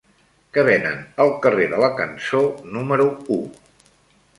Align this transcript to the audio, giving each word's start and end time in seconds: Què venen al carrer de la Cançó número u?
Què 0.55 0.63
venen 0.67 1.03
al 1.25 1.29
carrer 1.45 1.69
de 1.75 1.83
la 1.85 1.93
Cançó 2.03 2.43
número 2.79 3.11
u? 3.39 3.41